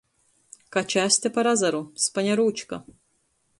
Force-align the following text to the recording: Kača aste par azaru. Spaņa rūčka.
Kača 0.75 1.03
aste 1.09 1.31
par 1.37 1.51
azaru. 1.51 1.83
Spaņa 2.07 2.41
rūčka. 2.43 2.83